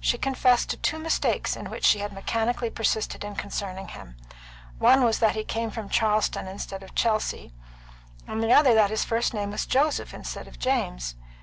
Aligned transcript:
She 0.00 0.18
confessed 0.18 0.68
to 0.68 0.76
two 0.76 0.98
mistakes 0.98 1.56
in 1.56 1.70
which 1.70 1.86
she 1.86 2.00
had 2.00 2.12
mechanically 2.12 2.68
persisted 2.68 3.22
concerning 3.38 3.88
him; 3.88 4.16
one 4.78 5.00
that 5.12 5.34
he 5.34 5.44
came 5.44 5.70
from 5.70 5.88
Charlestown 5.88 6.46
instead 6.46 6.82
of 6.82 6.94
Chelsea, 6.94 7.54
and 8.28 8.42
the 8.42 8.52
other 8.52 8.74
that 8.74 8.90
his 8.90 9.02
first 9.04 9.32
name 9.32 9.50
was 9.50 9.64
Joseph 9.64 10.12
instead 10.12 10.46
of 10.46 10.58
James. 10.58 11.14